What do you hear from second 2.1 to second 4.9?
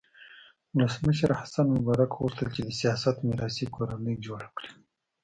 غوښتل چې د سیاست میراثي کورنۍ جوړه کړي.